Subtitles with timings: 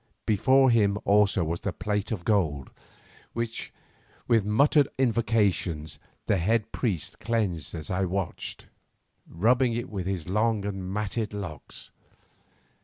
[0.25, 2.71] Before him also was a plate of gold,
[3.33, 3.71] which
[4.27, 8.65] with muttered invocations the head priest cleansed as I watched,
[9.29, 11.91] rubbing it with his long and matted locks.